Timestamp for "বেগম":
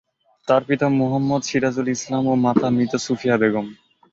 3.41-3.67